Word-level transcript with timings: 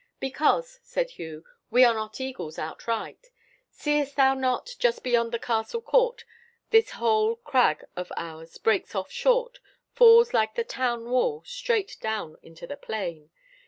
"Because," 0.19 0.79
said 0.81 1.11
Hugh, 1.11 1.45
"we 1.69 1.83
are 1.85 1.93
not 1.93 2.19
eagles 2.19 2.57
outright. 2.57 3.27
Seest 3.69 4.15
thou 4.15 4.33
not, 4.33 4.71
just 4.79 5.03
beyond 5.03 5.31
the 5.31 5.37
castle 5.37 5.79
court, 5.79 6.25
this 6.71 6.89
whole 6.97 7.35
crag 7.35 7.85
of 7.95 8.11
ours 8.17 8.57
breaks 8.57 8.95
off 8.95 9.11
short, 9.11 9.59
falls 9.93 10.33
like 10.33 10.55
the 10.55 10.63
town 10.63 11.11
wall 11.11 11.43
straight 11.45 11.97
down 12.01 12.37
into 12.41 12.65
the 12.65 12.77
plain? 12.77 13.29